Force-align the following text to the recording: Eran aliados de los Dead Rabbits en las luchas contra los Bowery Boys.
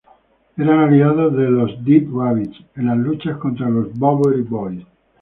Eran 0.57 0.79
aliados 0.79 1.37
de 1.37 1.47
los 1.51 1.85
Dead 1.85 2.01
Rabbits 2.11 2.57
en 2.75 2.87
las 2.87 2.97
luchas 2.97 3.37
contra 3.37 3.69
los 3.69 3.93
Bowery 3.93 4.41
Boys. 4.41 4.83